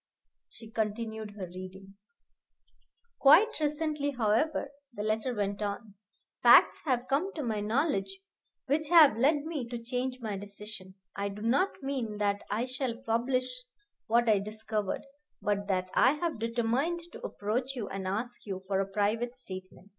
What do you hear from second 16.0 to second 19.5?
have determined to approach you and ask you for a private